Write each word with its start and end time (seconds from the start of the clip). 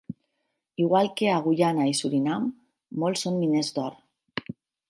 Igual 0.83 1.09
que 1.19 1.27
a 1.33 1.35
Guyana 1.49 1.87
i 1.91 1.95
Surinam, 2.01 2.49
molts 3.05 3.27
són 3.27 3.41
miners 3.45 3.71
d'or. 3.77 4.53